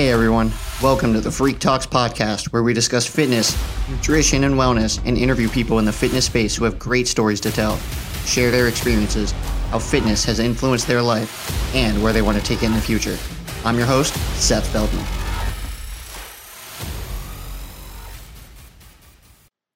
Hey 0.00 0.12
everyone, 0.12 0.50
welcome 0.82 1.12
to 1.12 1.20
the 1.20 1.28
FREQ 1.28 1.58
Talks 1.58 1.86
podcast, 1.86 2.54
where 2.54 2.62
we 2.62 2.72
discuss 2.72 3.06
fitness, 3.06 3.54
nutrition, 3.90 4.44
and 4.44 4.54
wellness 4.54 4.98
and 5.04 5.18
interview 5.18 5.46
people 5.46 5.78
in 5.78 5.84
the 5.84 5.92
fitness 5.92 6.24
space 6.24 6.56
who 6.56 6.64
have 6.64 6.78
great 6.78 7.06
stories 7.06 7.38
to 7.42 7.50
tell, 7.50 7.76
share 8.24 8.50
their 8.50 8.66
experiences, 8.66 9.32
how 9.68 9.78
fitness 9.78 10.24
has 10.24 10.38
influenced 10.38 10.86
their 10.86 11.02
life, 11.02 11.74
and 11.74 12.02
where 12.02 12.14
they 12.14 12.22
want 12.22 12.38
to 12.38 12.42
take 12.42 12.62
it 12.62 12.66
in 12.68 12.72
the 12.72 12.80
future. 12.80 13.18
I'm 13.62 13.76
your 13.76 13.84
host, 13.84 14.14
Seth 14.40 14.66
Feldman. 14.68 15.04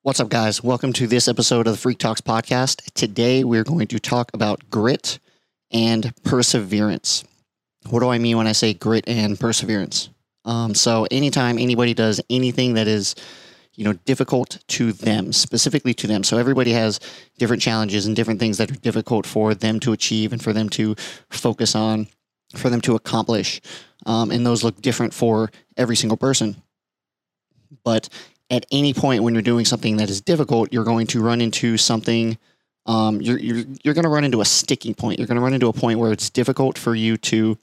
What's 0.01 0.20
up, 0.20 0.30
guys? 0.30 0.65
Welcome 0.65 0.95
to 0.95 1.06
this 1.06 1.29
episode 1.29 1.66
of 1.66 1.83
the 1.83 1.87
FREQ 1.87 1.98
Talks 1.98 2.23
podcast. 2.23 2.80
Today, 2.95 3.45
we're 3.45 3.62
going 3.62 3.88
to 3.88 3.98
talk 3.98 4.30
about 4.33 4.70
grit 4.70 5.19
and 5.70 6.15
perseverance. 6.25 7.25
What 7.91 8.01
do 8.01 8.09
I 8.09 8.16
mean 8.16 8.38
when 8.38 8.47
I 8.47 8.52
say 8.52 8.73
grit 8.73 9.05
and 9.06 9.38
perseverance? 9.38 10.09
Um, 10.45 10.75
so 10.75 11.07
anytime 11.11 11.59
anybody 11.59 11.95
does 11.95 12.21
anything 12.29 12.75
that 12.75 12.87
is, 12.87 13.15
you 13.75 13.85
know, 13.85 13.95
difficult 14.05 14.59
to 14.69 14.93
them, 14.93 15.33
specifically 15.33 15.95
to 15.95 16.07
them. 16.07 16.23
So 16.23 16.39
everybody 16.39 16.73
has 16.73 17.01
different 17.39 17.62
challenges 17.62 18.07
and 18.07 18.15
different 18.15 18.41
things 18.41 18.59
that 18.59 18.71
are 18.71 18.77
difficult 18.77 19.27
for 19.27 19.55
them 19.55 19.80
to 19.80 19.93
achieve 19.93 20.33
and 20.33 20.43
for 20.43 20.52
them 20.52 20.69
to 20.71 20.95
focus 21.30 21.75
on, 21.75 22.09
for 22.55 22.71
them 22.71 22.80
to 22.83 22.95
accomplish. 22.95 23.61
Um, 24.07 24.30
and 24.30 24.47
those 24.47 24.62
look 24.62 24.80
different 24.80 25.15
for 25.15 25.51
every 25.77 25.97
single 25.97 26.16
person. 26.16 26.57
But 27.83 28.09
at 28.51 28.66
any 28.71 28.95
point 28.95 29.23
when 29.23 29.35
you're 29.35 29.43
doing 29.43 29.65
something 29.65 29.97
that 29.97 30.11
is 30.11 30.21
difficult, 30.21 30.73
you're 30.73 30.85
going 30.85 31.07
to 31.09 31.23
run 31.23 31.41
into 31.41 31.77
something. 31.77 32.38
Um, 32.87 33.21
you're 33.21 33.38
you're 33.38 33.65
you're 33.83 33.95
going 33.95 34.05
to 34.05 34.11
run 34.11 34.24
into 34.24 34.41
a 34.41 34.45
sticking 34.45 34.95
point. 34.95 35.19
You're 35.19 35.27
going 35.27 35.37
to 35.37 35.43
run 35.43 35.55
into 35.55 35.69
a 35.69 35.73
point 35.73 35.99
where 35.99 36.13
it's 36.13 36.30
difficult 36.30 36.79
for 36.79 36.95
you 36.95 37.16
to 37.16 37.59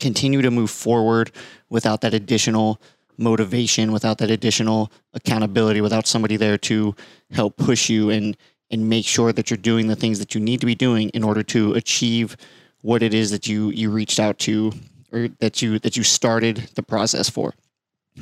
continue 0.00 0.42
to 0.42 0.50
move 0.50 0.70
forward 0.70 1.30
without 1.68 2.00
that 2.02 2.14
additional 2.14 2.80
motivation, 3.18 3.92
without 3.92 4.18
that 4.18 4.30
additional 4.30 4.92
accountability, 5.14 5.80
without 5.80 6.06
somebody 6.06 6.36
there 6.36 6.58
to 6.58 6.94
help 7.30 7.56
push 7.56 7.88
you 7.88 8.10
and 8.10 8.36
and 8.70 8.88
make 8.88 9.06
sure 9.06 9.32
that 9.32 9.48
you're 9.48 9.56
doing 9.56 9.86
the 9.86 9.96
things 9.96 10.18
that 10.18 10.34
you 10.34 10.40
need 10.40 10.60
to 10.60 10.66
be 10.66 10.74
doing 10.74 11.08
in 11.10 11.22
order 11.22 11.42
to 11.42 11.74
achieve 11.74 12.36
what 12.82 13.02
it 13.02 13.14
is 13.14 13.30
that 13.30 13.46
you 13.46 13.70
you 13.70 13.90
reached 13.90 14.20
out 14.20 14.38
to 14.38 14.72
or 15.12 15.28
that 15.40 15.62
you 15.62 15.78
that 15.78 15.96
you 15.96 16.02
started 16.02 16.56
the 16.74 16.82
process 16.82 17.30
for 17.30 17.54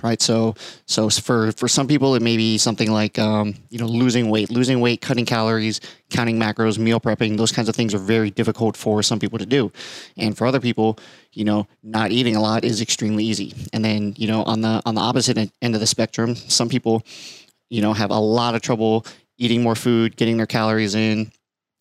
right? 0.02 0.20
So 0.20 0.54
so 0.86 1.08
for 1.10 1.52
for 1.52 1.68
some 1.68 1.86
people 1.86 2.14
it 2.14 2.22
may 2.22 2.36
be 2.36 2.58
something 2.58 2.90
like 2.90 3.18
um, 3.18 3.54
you 3.70 3.78
know 3.78 3.86
losing 3.86 4.30
weight 4.30 4.50
losing 4.50 4.80
weight 4.80 5.00
cutting 5.00 5.24
calories 5.24 5.80
counting 6.10 6.38
macros 6.38 6.78
meal 6.78 7.00
prepping 7.00 7.36
those 7.36 7.52
kinds 7.52 7.68
of 7.68 7.74
things 7.74 7.94
are 7.94 7.98
very 7.98 8.30
difficult 8.30 8.76
for 8.76 9.02
some 9.02 9.18
people 9.18 9.38
to 9.38 9.46
do. 9.46 9.72
And 10.16 10.36
for 10.36 10.46
other 10.46 10.60
people 10.60 10.98
you 11.32 11.44
know 11.44 11.66
not 11.82 12.10
eating 12.10 12.36
a 12.36 12.40
lot 12.40 12.64
is 12.64 12.80
extremely 12.80 13.24
easy. 13.24 13.54
And 13.72 13.84
then 13.84 14.14
you 14.16 14.26
know 14.26 14.42
on 14.44 14.60
the 14.60 14.82
on 14.84 14.94
the 14.94 15.00
opposite 15.00 15.38
end 15.62 15.74
of 15.74 15.80
the 15.80 15.86
spectrum 15.86 16.34
some 16.34 16.68
people 16.68 17.02
you 17.70 17.82
know 17.82 17.92
have 17.92 18.10
a 18.10 18.18
lot 18.18 18.54
of 18.54 18.62
trouble 18.62 19.06
eating 19.38 19.62
more 19.62 19.74
food 19.74 20.16
getting 20.16 20.36
their 20.36 20.46
calories 20.46 20.94
in 20.94 21.30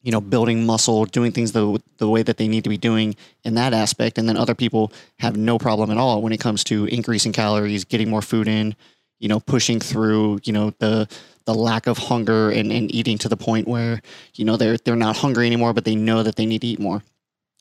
you 0.04 0.12
know, 0.12 0.22
building 0.22 0.66
muscle, 0.66 1.06
doing 1.06 1.32
things 1.32 1.54
the 1.54 1.82
the 1.98 2.09
way 2.09 2.22
that 2.22 2.38
they 2.38 2.48
need 2.48 2.66
to 2.66 2.70
be 2.70 2.78
doing 2.78 3.16
in 3.44 3.56
that 3.56 3.73
aspect, 3.73 4.18
and 4.18 4.28
then 4.28 4.38
other 4.38 4.54
people 4.54 4.92
have 5.20 5.38
no 5.38 5.58
problem 5.58 5.90
at 5.90 5.98
all 5.98 6.22
when 6.22 6.34
it 6.34 6.40
comes 6.40 6.64
to 6.66 6.86
increasing 6.86 7.32
calories, 7.32 7.86
getting 7.86 8.09
more 8.09 8.22
food 8.22 8.48
in, 8.48 8.76
you 9.20 9.30
know, 9.30 9.40
pushing 9.40 9.80
through, 9.80 10.40
you 10.44 10.52
know, 10.52 10.74
the 10.80 11.08
the 11.46 11.56
lack 11.56 11.88
of 11.88 11.98
hunger 11.98 12.50
and, 12.50 12.72
and 12.72 12.94
eating 12.94 13.18
to 13.18 13.30
the 13.30 13.38
point 13.38 13.68
where 13.68 14.02
you 14.36 14.46
know 14.46 14.58
they're 14.58 14.78
they're 14.78 14.96
not 14.98 15.18
hungry 15.18 15.48
anymore, 15.48 15.74
but 15.74 15.86
they 15.86 15.96
know 15.96 16.22
that 16.22 16.36
they 16.36 16.46
need 16.46 16.62
to 16.62 16.68
eat 16.68 16.80
more. 16.80 17.02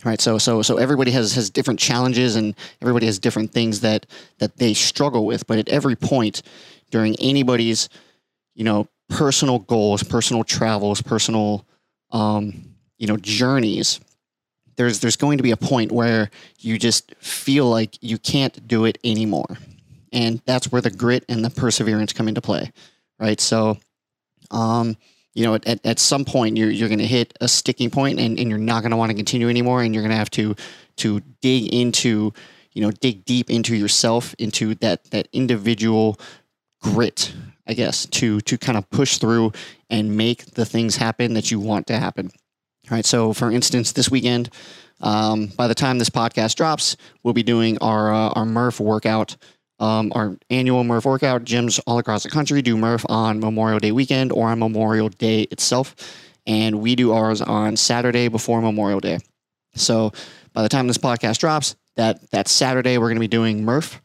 Right. 0.04 0.20
So 0.20 0.38
so 0.38 0.62
so 0.62 0.78
everybody 0.78 1.12
has 1.12 1.34
has 1.36 1.48
different 1.48 1.78
challenges 1.78 2.34
and 2.34 2.56
everybody 2.80 3.06
has 3.06 3.20
different 3.20 3.52
things 3.52 3.80
that 3.80 4.06
that 4.38 4.56
they 4.56 4.74
struggle 4.74 5.24
with. 5.24 5.46
But 5.46 5.58
at 5.58 5.68
every 5.68 5.94
point 5.94 6.42
during 6.90 7.14
anybody's, 7.20 7.88
you 8.56 8.64
know, 8.64 8.88
personal 9.08 9.60
goals, 9.60 10.02
personal 10.02 10.42
travels, 10.42 11.00
personal 11.00 11.64
um, 12.12 12.74
you 12.98 13.06
know 13.06 13.16
journeys 13.16 14.00
there's 14.76 15.00
there's 15.00 15.16
going 15.16 15.38
to 15.38 15.42
be 15.42 15.50
a 15.50 15.56
point 15.56 15.92
where 15.92 16.30
you 16.58 16.78
just 16.78 17.14
feel 17.16 17.66
like 17.66 17.98
you 18.00 18.16
can't 18.16 18.66
do 18.66 18.86
it 18.86 18.96
anymore. 19.04 19.58
And 20.14 20.40
that's 20.46 20.70
where 20.72 20.80
the 20.80 20.90
grit 20.90 21.24
and 21.28 21.44
the 21.44 21.50
perseverance 21.50 22.12
come 22.12 22.28
into 22.28 22.40
play 22.40 22.70
right? 23.22 23.40
So 23.40 23.78
um, 24.50 24.96
you 25.32 25.46
know 25.46 25.54
at, 25.54 25.86
at 25.86 25.98
some 25.98 26.26
point 26.26 26.58
you're, 26.58 26.70
you're 26.70 26.88
going 26.88 26.98
to 26.98 27.06
hit 27.06 27.32
a 27.40 27.48
sticking 27.48 27.88
point 27.88 28.20
and, 28.20 28.38
and 28.38 28.50
you're 28.50 28.58
not 28.58 28.82
going 28.82 28.90
to 28.90 28.96
want 28.96 29.10
to 29.10 29.16
continue 29.16 29.48
anymore 29.48 29.82
and 29.82 29.94
you're 29.94 30.02
going 30.02 30.10
to 30.10 30.16
have 30.16 30.30
to 30.30 30.54
to 30.96 31.20
dig 31.40 31.72
into 31.72 32.34
you 32.72 32.82
know 32.82 32.90
dig 32.90 33.24
deep 33.24 33.48
into 33.48 33.74
yourself 33.74 34.34
into 34.38 34.74
that 34.76 35.04
that 35.04 35.28
individual 35.32 36.18
grit 36.82 37.32
I 37.66 37.74
guess, 37.74 38.06
to 38.06 38.40
to 38.42 38.58
kind 38.58 38.76
of 38.76 38.88
push 38.90 39.18
through 39.18 39.52
and 39.88 40.16
make 40.16 40.44
the 40.46 40.64
things 40.64 40.96
happen 40.96 41.34
that 41.34 41.50
you 41.50 41.60
want 41.60 41.86
to 41.88 41.98
happen. 41.98 42.30
All 42.90 42.96
right. 42.96 43.04
So, 43.04 43.32
for 43.32 43.50
instance, 43.50 43.92
this 43.92 44.10
weekend, 44.10 44.50
um, 45.00 45.46
by 45.46 45.68
the 45.68 45.74
time 45.74 45.98
this 45.98 46.10
podcast 46.10 46.56
drops, 46.56 46.96
we'll 47.22 47.34
be 47.34 47.42
doing 47.42 47.78
our 47.78 48.12
uh, 48.12 48.28
our 48.30 48.44
Murph 48.44 48.80
workout, 48.80 49.36
um, 49.78 50.12
our 50.14 50.36
annual 50.50 50.82
Murph 50.82 51.04
workout. 51.04 51.44
Gyms 51.44 51.78
all 51.86 51.98
across 51.98 52.24
the 52.24 52.30
country 52.30 52.62
do 52.62 52.76
Murph 52.76 53.06
on 53.08 53.38
Memorial 53.38 53.78
Day 53.78 53.92
weekend 53.92 54.32
or 54.32 54.48
on 54.48 54.58
Memorial 54.58 55.08
Day 55.08 55.42
itself, 55.42 55.94
and 56.46 56.80
we 56.80 56.96
do 56.96 57.12
ours 57.12 57.40
on 57.40 57.76
Saturday 57.76 58.28
before 58.28 58.60
Memorial 58.60 59.00
Day. 59.00 59.18
So, 59.74 60.12
by 60.52 60.62
the 60.62 60.68
time 60.68 60.88
this 60.88 60.98
podcast 60.98 61.38
drops, 61.38 61.76
that 61.96 62.30
that 62.30 62.48
Saturday 62.48 62.98
we're 62.98 63.08
going 63.08 63.16
to 63.16 63.20
be 63.20 63.28
doing 63.28 63.64
Murph. 63.64 64.00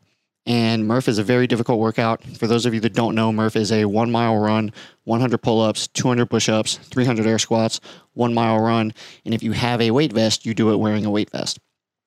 And 0.47 0.87
Murph 0.87 1.09
is 1.09 1.17
a 1.17 1.23
very 1.23 1.45
difficult 1.45 1.77
workout. 1.77 2.23
For 2.23 2.47
those 2.47 2.65
of 2.65 2.73
you 2.73 2.79
that 2.79 2.93
don't 2.93 3.15
know, 3.15 3.33
Murph 3.33 3.57
is 3.57 3.69
a 3.69 3.83
one 3.83 4.09
mile 4.09 4.37
run, 4.37 4.71
100 5.03 5.37
pull 5.39 5.61
ups, 5.61 5.87
200 5.87 6.25
push 6.27 6.47
ups, 6.47 6.77
300 6.77 7.27
air 7.27 7.37
squats, 7.37 7.81
one 8.13 8.33
mile 8.33 8.57
run. 8.57 8.93
And 9.25 9.33
if 9.33 9.43
you 9.43 9.51
have 9.51 9.81
a 9.81 9.91
weight 9.91 10.13
vest, 10.13 10.45
you 10.45 10.53
do 10.53 10.71
it 10.71 10.77
wearing 10.77 11.05
a 11.05 11.11
weight 11.11 11.31
vest. 11.31 11.59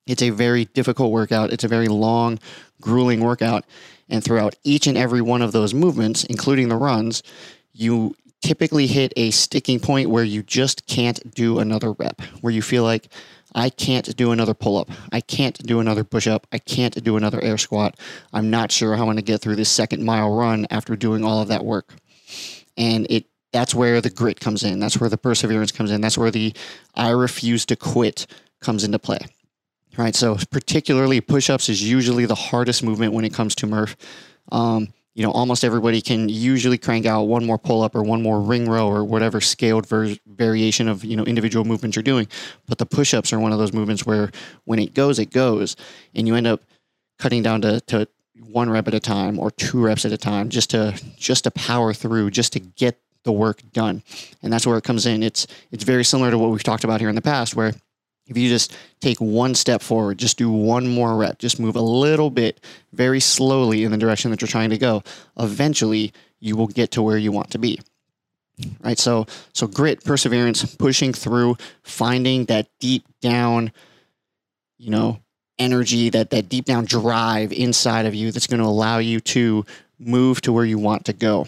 It's 0.06 0.22
a 0.22 0.30
very 0.30 0.64
difficult 0.64 1.12
workout. 1.12 1.52
It's 1.52 1.64
a 1.64 1.68
very 1.68 1.88
long, 1.88 2.38
grueling 2.80 3.20
workout. 3.20 3.66
And 4.08 4.24
throughout 4.24 4.56
each 4.64 4.86
and 4.86 4.96
every 4.96 5.20
one 5.20 5.42
of 5.42 5.52
those 5.52 5.74
movements, 5.74 6.24
including 6.24 6.70
the 6.70 6.76
runs, 6.76 7.22
you 7.74 8.16
typically 8.40 8.86
hit 8.86 9.12
a 9.16 9.30
sticking 9.32 9.78
point 9.78 10.08
where 10.08 10.24
you 10.24 10.42
just 10.42 10.86
can't 10.86 11.34
do 11.34 11.58
another 11.58 11.92
rep, 11.92 12.22
where 12.40 12.52
you 12.52 12.62
feel 12.62 12.84
like, 12.84 13.08
I 13.54 13.70
can't 13.70 14.14
do 14.16 14.32
another 14.32 14.54
pull 14.54 14.76
up. 14.76 14.90
I 15.12 15.20
can't 15.20 15.56
do 15.66 15.80
another 15.80 16.04
push 16.04 16.26
up. 16.26 16.46
I 16.52 16.58
can't 16.58 17.02
do 17.02 17.16
another 17.16 17.42
air 17.42 17.58
squat. 17.58 17.98
I'm 18.32 18.50
not 18.50 18.70
sure 18.70 18.94
how 18.94 19.02
I'm 19.02 19.06
going 19.06 19.16
to 19.16 19.22
get 19.22 19.40
through 19.40 19.56
this 19.56 19.70
second 19.70 20.04
mile 20.04 20.34
run 20.34 20.66
after 20.70 20.96
doing 20.96 21.24
all 21.24 21.40
of 21.42 21.48
that 21.48 21.64
work. 21.64 21.94
And 22.76 23.06
it 23.10 23.26
that's 23.52 23.74
where 23.74 24.00
the 24.00 24.10
grit 24.10 24.38
comes 24.38 24.62
in. 24.62 24.78
That's 24.78 25.00
where 25.00 25.10
the 25.10 25.18
perseverance 25.18 25.72
comes 25.72 25.90
in. 25.90 26.00
That's 26.00 26.16
where 26.16 26.30
the 26.30 26.54
I 26.94 27.10
refuse 27.10 27.66
to 27.66 27.76
quit 27.76 28.26
comes 28.60 28.84
into 28.84 28.98
play. 28.98 29.18
Right. 29.96 30.14
So 30.14 30.36
particularly 30.50 31.20
push 31.20 31.50
ups 31.50 31.68
is 31.68 31.82
usually 31.82 32.24
the 32.24 32.36
hardest 32.36 32.84
movement 32.84 33.12
when 33.12 33.24
it 33.24 33.34
comes 33.34 33.56
to 33.56 33.66
Murph. 33.66 33.96
Um, 34.52 34.92
you 35.14 35.24
know, 35.24 35.32
almost 35.32 35.64
everybody 35.64 36.00
can 36.00 36.28
usually 36.28 36.78
crank 36.78 37.04
out 37.04 37.24
one 37.24 37.44
more 37.44 37.58
pull 37.58 37.82
up 37.82 37.94
or 37.94 38.02
one 38.02 38.22
more 38.22 38.40
ring 38.40 38.68
row 38.68 38.88
or 38.88 39.04
whatever 39.04 39.40
scaled 39.40 39.86
ver- 39.86 40.16
variation 40.26 40.88
of, 40.88 41.04
you 41.04 41.16
know, 41.16 41.24
individual 41.24 41.64
movements 41.64 41.96
you're 41.96 42.02
doing. 42.02 42.28
But 42.66 42.78
the 42.78 42.86
push 42.86 43.12
ups 43.12 43.32
are 43.32 43.40
one 43.40 43.52
of 43.52 43.58
those 43.58 43.72
movements 43.72 44.06
where 44.06 44.30
when 44.64 44.78
it 44.78 44.94
goes, 44.94 45.18
it 45.18 45.30
goes. 45.30 45.76
And 46.14 46.28
you 46.28 46.36
end 46.36 46.46
up 46.46 46.62
cutting 47.18 47.42
down 47.42 47.60
to, 47.62 47.80
to 47.82 48.06
one 48.40 48.70
rep 48.70 48.86
at 48.88 48.94
a 48.94 49.00
time 49.00 49.38
or 49.38 49.50
two 49.50 49.82
reps 49.82 50.04
at 50.04 50.12
a 50.12 50.16
time 50.16 50.48
just 50.48 50.70
to 50.70 50.98
just 51.16 51.44
to 51.44 51.50
power 51.50 51.92
through, 51.92 52.30
just 52.30 52.52
to 52.52 52.60
get 52.60 53.00
the 53.24 53.32
work 53.32 53.62
done. 53.72 54.02
And 54.42 54.52
that's 54.52 54.66
where 54.66 54.78
it 54.78 54.84
comes 54.84 55.06
in. 55.06 55.22
It's 55.22 55.46
it's 55.72 55.84
very 55.84 56.04
similar 56.04 56.30
to 56.30 56.38
what 56.38 56.50
we've 56.50 56.62
talked 56.62 56.84
about 56.84 57.00
here 57.00 57.08
in 57.08 57.16
the 57.16 57.22
past 57.22 57.54
where 57.54 57.74
if 58.30 58.38
you 58.38 58.48
just 58.48 58.74
take 59.00 59.18
one 59.18 59.54
step 59.54 59.82
forward, 59.82 60.18
just 60.18 60.38
do 60.38 60.50
one 60.50 60.86
more 60.86 61.16
rep, 61.16 61.38
just 61.38 61.58
move 61.58 61.74
a 61.74 61.80
little 61.80 62.30
bit 62.30 62.64
very 62.92 63.20
slowly 63.20 63.82
in 63.84 63.90
the 63.90 63.98
direction 63.98 64.30
that 64.30 64.40
you're 64.40 64.48
trying 64.48 64.70
to 64.70 64.78
go, 64.78 65.02
eventually 65.38 66.12
you 66.38 66.56
will 66.56 66.68
get 66.68 66.92
to 66.92 67.02
where 67.02 67.18
you 67.18 67.32
want 67.32 67.50
to 67.50 67.58
be. 67.58 67.80
Right? 68.82 68.98
So 68.98 69.26
so 69.52 69.66
grit, 69.66 70.04
perseverance, 70.04 70.76
pushing 70.76 71.12
through, 71.12 71.56
finding 71.82 72.44
that 72.46 72.68
deep 72.78 73.04
down, 73.20 73.72
you 74.78 74.90
know, 74.90 75.18
energy, 75.58 76.08
that 76.10 76.30
that 76.30 76.48
deep 76.48 76.66
down 76.66 76.84
drive 76.84 77.52
inside 77.52 78.06
of 78.06 78.14
you 78.14 78.30
that's 78.30 78.46
going 78.46 78.60
to 78.60 78.66
allow 78.66 78.98
you 78.98 79.20
to 79.20 79.64
move 79.98 80.40
to 80.42 80.52
where 80.52 80.64
you 80.64 80.78
want 80.78 81.06
to 81.06 81.12
go. 81.12 81.46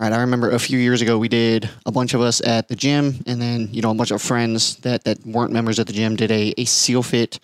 Right, 0.00 0.12
I 0.12 0.20
remember 0.22 0.50
a 0.50 0.58
few 0.58 0.78
years 0.78 1.00
ago 1.00 1.18
we 1.18 1.28
did 1.28 1.68
a 1.86 1.92
bunch 1.92 2.14
of 2.14 2.20
us 2.20 2.40
at 2.40 2.66
the 2.66 2.74
gym, 2.74 3.22
and 3.26 3.40
then 3.40 3.68
you 3.72 3.82
know 3.82 3.90
a 3.90 3.94
bunch 3.94 4.10
of 4.10 4.20
friends 4.20 4.76
that 4.76 5.04
that 5.04 5.24
weren't 5.24 5.52
members 5.52 5.78
at 5.78 5.86
the 5.86 5.92
gym 5.92 6.16
did 6.16 6.30
a 6.30 6.52
a 6.58 6.64
SEAL 6.64 7.02
Fit 7.04 7.38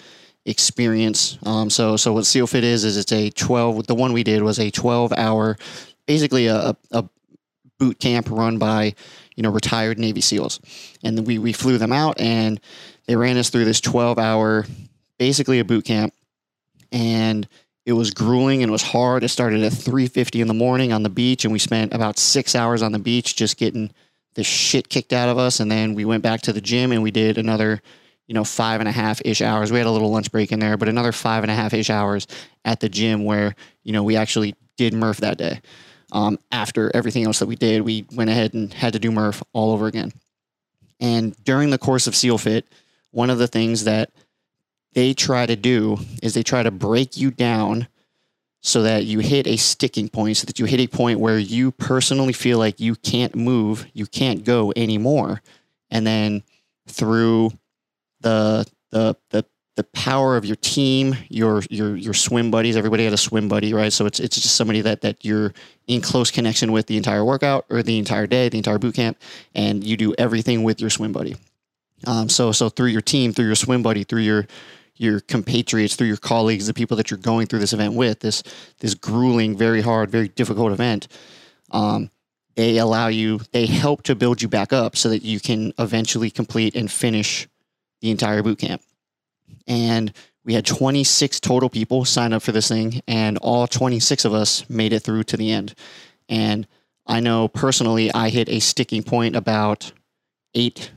experience. 0.45 1.39
Um, 1.45 1.71
so 1.71 1.97
so 1.97 2.13
what 2.13 2.27
SEAL 2.27 2.47
Fit 2.49 2.65
is 2.65 2.85
is 2.85 2.97
it's 2.97 3.13
a 3.13 3.31
twelve. 3.31 3.87
The 3.87 3.95
one 3.95 4.13
we 4.13 4.25
did 4.25 4.43
was 4.43 4.59
a 4.59 4.71
twelve 4.71 5.13
hour, 5.13 5.57
basically 6.07 6.47
a, 6.47 6.77
a 6.91 7.05
boot 7.79 8.01
camp 8.01 8.29
run 8.31 8.59
by 8.59 8.95
you 9.37 9.43
know 9.43 9.51
retired 9.51 9.99
Navy 9.99 10.21
SEALs, 10.21 10.59
and 11.05 11.27
we 11.27 11.39
we 11.39 11.53
flew 11.53 11.79
them 11.79 11.93
out 11.93 12.19
and 12.19 12.61
they 13.07 13.15
ran 13.15 13.37
us 13.37 13.51
through 13.51 13.67
this 13.67 13.81
twelve 13.81 14.19
hour, 14.19 14.67
basically 15.19 15.61
a 15.61 15.65
boot 15.65 15.85
camp, 15.85 16.13
and 16.91 17.47
It 17.89 17.95
was 17.95 18.11
grueling 18.11 18.63
and 18.63 18.69
it 18.69 18.73
was 18.73 18.83
hard. 18.83 19.25
It 19.25 19.29
started 19.29 19.63
at 19.63 19.73
3:50 19.73 20.43
in 20.43 20.47
the 20.47 20.53
morning 20.53 20.93
on 20.93 21.05
the 21.05 21.09
beach, 21.09 21.47
and 21.47 21.53
we 21.55 21.59
spent 21.59 21.95
about 21.95 22.19
six 22.19 22.55
hours 22.55 22.83
on 22.83 22.93
the 22.93 22.99
beach 22.99 23.35
just 23.35 23.57
getting 23.57 23.91
the 24.35 24.45
shit 24.45 24.91
kicked 24.91 25.15
out 25.15 25.31
of 25.31 25.39
us. 25.39 25.59
And 25.59 25.71
then 25.71 25.95
we 25.95 26.05
went 26.05 26.23
back 26.23 26.43
to 26.43 26.53
the 26.53 26.61
gym 26.61 26.93
and 26.93 27.03
we 27.03 27.11
did 27.11 27.39
another, 27.39 27.81
you 28.27 28.35
know, 28.35 28.45
five 28.45 28.81
and 28.81 28.91
a 28.91 28.93
half 28.93 29.23
ish 29.25 29.41
hours. 29.41 29.73
We 29.73 29.79
had 29.79 29.87
a 29.87 29.91
little 29.91 30.11
lunch 30.11 30.31
break 30.31 30.53
in 30.53 30.61
there, 30.61 30.77
but 30.77 30.91
another 30.91 31.13
five 31.13 31.45
and 31.45 31.51
a 31.51 31.55
half 31.55 31.73
ish 31.73 31.89
hours 31.89 32.27
at 32.63 32.81
the 32.81 32.91
gym 32.91 33.25
where 33.25 33.55
you 33.85 33.95
know 33.95 34.03
we 34.03 34.17
actually 34.17 34.55
did 34.77 34.93
Murph 34.93 35.23
that 35.23 35.39
day. 35.39 35.63
Um, 36.13 36.39
after 36.53 36.95
everything 36.95 37.25
else 37.25 37.39
that 37.39 37.47
we 37.47 37.57
did, 37.57 37.81
we 37.81 38.05
went 38.13 38.29
ahead 38.29 38.53
and 38.53 38.71
had 38.71 38.93
to 38.93 38.99
do 38.99 39.11
Murph 39.11 39.43
all 39.55 39.73
over 39.73 39.87
again. 39.87 40.13
And 41.01 41.35
during 41.43 41.71
the 41.71 41.79
course 41.79 42.07
of 42.07 42.15
SEAL 42.15 42.37
Fit, 42.37 42.69
one 43.13 43.31
of 43.31 43.39
the 43.39 43.49
things 43.49 43.85
that 43.85 44.11
they 44.99 45.15
try 45.15 45.47
to 45.47 45.55
do 45.55 45.97
is 46.25 46.35
they 46.35 46.43
try 46.43 46.61
to 46.61 46.73
break 46.73 47.17
you 47.17 47.31
down 47.31 47.87
so 48.61 48.83
that 48.83 49.05
you 49.05 49.21
hit 49.21 49.47
a 49.47 49.57
sticking 49.57 50.09
point, 50.09 50.37
so 50.37 50.45
that 50.47 50.59
you 50.59 50.65
hit 50.65 50.81
a 50.81 50.89
point 50.89 51.21
where 51.21 51.39
you 51.39 51.71
personally 51.71 52.33
feel 52.33 52.59
like 52.59 52.81
you 52.81 52.97
can't 52.97 53.37
move, 53.37 53.87
you 53.93 54.07
can't 54.07 54.43
go 54.43 54.73
anymore. 54.75 55.41
And 55.89 56.05
then 56.05 56.43
through 56.89 57.53
the 58.23 58.67
the 58.91 59.17
the 59.31 59.45
the 59.77 59.85
power 59.85 60.37
of 60.37 60.45
your 60.45 60.57
team, 60.57 61.15
your 61.29 61.63
your 61.71 61.95
your 61.95 62.15
swim 62.15 62.51
buddies. 62.51 62.77
Everybody 62.77 63.05
had 63.05 63.13
a 63.13 63.19
swim 63.19 63.49
buddy, 63.49 63.73
right? 63.73 63.93
So 63.93 64.05
it's 64.05 64.19
it's 64.19 64.35
just 64.35 64.57
somebody 64.57 64.81
that 64.81 65.03
that 65.03 65.25
you're 65.25 65.55
in 65.87 66.01
close 66.01 66.33
connection 66.33 66.73
with 66.73 66.89
the 66.89 66.97
entire 66.97 67.25
workout 67.25 67.67
or 67.71 67.85
the 67.85 67.99
entire 67.99 68.27
day, 68.27 68.49
the 68.49 68.59
entire 68.59 68.81
boot 68.81 68.97
camp, 68.97 69.17
and 69.55 69.85
you 69.85 69.97
do 69.97 70.13
everything 70.19 70.65
with 70.65 70.81
your 70.81 70.91
swim 70.91 71.13
buddy. 71.13 71.37
Um, 72.05 72.29
so 72.29 72.51
so 72.51 72.69
through 72.69 72.89
your 72.89 73.01
team, 73.01 73.33
through 73.33 73.47
your 73.47 73.55
swim 73.55 73.85
buddy, 73.85 74.03
through 74.03 74.23
your 74.23 74.49
your 74.99 75.21
compatriots, 75.21 75.97
through 75.97 76.09
your 76.09 76.17
colleagues, 76.17 76.67
the 76.67 76.75
people 76.75 76.97
that 76.97 77.11
you're 77.11 77.19
going 77.19 77.47
through 77.47 77.61
this 77.61 77.73
event 77.73 77.95
with, 77.95 78.21
this 78.21 78.43
this 78.81 78.95
grueling, 78.95 79.57
very 79.57 79.81
hard, 79.81 80.11
very 80.11 80.29
difficult 80.29 80.73
event. 80.73 81.09
Um, 81.71 82.11
they 82.57 82.79
allow 82.79 83.07
you, 83.09 83.41
they 83.53 83.67
help 83.67 84.03
to 84.05 84.17
build 84.17 84.43
you 84.43 84.49
back 84.49 84.73
up 84.73 84.97
so 84.97 85.09
that 85.11 85.23
you 85.23 85.39
can 85.39 85.73
eventually 85.79 86.31
complete 86.31 86.75
and 86.75 86.91
finish 86.91 87.47
the 88.01 88.11
entire 88.11 88.43
boot 88.43 88.59
camp 88.59 88.83
and 89.69 90.13
we 90.45 90.55
had 90.55 90.65
26 90.65 91.41
total 91.41 91.69
people 91.69 92.05
sign 92.05 92.33
up 92.33 92.43
for 92.43 92.53
this 92.53 92.69
thing, 92.69 93.03
and 93.07 93.37
all 93.39 93.67
26 93.67 94.25
of 94.25 94.33
us 94.33 94.69
made 94.69 94.93
it 94.93 95.01
through 95.01 95.25
to 95.25 95.37
the 95.37 95.53
end. 95.53 95.75
And 96.29 96.67
I 97.07 97.21
know 97.21 97.49
personally, 97.49 98.13
I 98.13 98.31
hit 98.31 98.49
a 98.49 98.61
sticking 98.61 99.03
point 99.03 99.37
about 99.37 99.93
eight, 100.55 100.91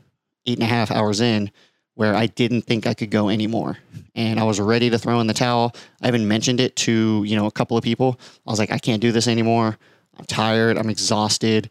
eight 0.45 0.57
and 0.57 0.63
a 0.63 0.68
half 0.68 0.89
hours 0.89 1.19
in 1.19 1.51
where 1.95 2.15
I 2.15 2.27
didn't 2.27 2.63
think 2.63 2.88
I 2.88 2.93
could 2.93 3.11
go 3.11 3.29
anymore. 3.29 3.77
And 4.15 4.39
I 4.39 4.43
was 4.43 4.59
ready 4.59 4.89
to 4.89 4.97
throw 4.97 5.19
in 5.19 5.27
the 5.27 5.33
towel. 5.33 5.73
I 6.01 6.07
even 6.07 6.27
mentioned 6.27 6.59
it 6.59 6.75
to, 6.77 7.23
you 7.23 7.35
know, 7.35 7.45
a 7.45 7.51
couple 7.51 7.77
of 7.77 7.83
people. 7.83 8.19
I 8.47 8.49
was 8.49 8.59
like, 8.59 8.71
I 8.71 8.77
can't 8.77 9.01
do 9.01 9.11
this 9.11 9.27
anymore. 9.27 9.77
I'm 10.17 10.25
tired. 10.25 10.77
I'm 10.77 10.89
exhausted. 10.89 11.69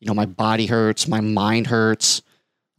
You 0.00 0.08
know, 0.08 0.14
my 0.14 0.26
body 0.26 0.66
hurts. 0.66 1.08
My 1.08 1.20
mind 1.20 1.66
hurts. 1.68 2.22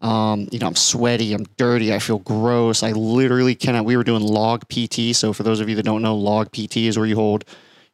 Um, 0.01 0.47
you 0.51 0.57
know, 0.57 0.65
I'm 0.65 0.75
sweaty, 0.75 1.31
I'm 1.33 1.45
dirty, 1.57 1.93
I 1.93 1.99
feel 1.99 2.17
gross. 2.17 2.81
I 2.81 2.91
literally 2.91 3.53
cannot. 3.53 3.85
We 3.85 3.95
were 3.95 4.03
doing 4.03 4.23
log 4.23 4.67
PT. 4.67 5.15
So 5.15 5.31
for 5.31 5.43
those 5.43 5.59
of 5.59 5.69
you 5.69 5.75
that 5.75 5.83
don't 5.83 6.01
know, 6.01 6.15
log 6.15 6.51
PT 6.51 6.77
is 6.77 6.97
where 6.97 7.05
you 7.05 7.15
hold, 7.15 7.45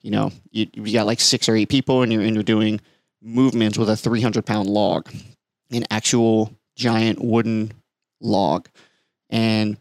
you 0.01 0.11
know, 0.11 0.31
you, 0.51 0.67
you 0.73 0.93
got 0.93 1.05
like 1.05 1.19
six 1.19 1.49
or 1.49 1.55
eight 1.55 1.67
people 1.67 2.03
and 2.03 2.13
you're, 2.13 2.21
and 2.21 2.33
you're 2.33 2.43
doing 2.43 2.79
movements 3.21 3.77
with 3.77 3.89
a 3.89 3.97
300 3.97 4.45
pound 4.45 4.69
log, 4.69 5.09
an 5.69 5.83
actual 5.91 6.53
giant 6.77 7.21
wooden 7.21 7.73
log. 8.21 8.69
And 9.29 9.77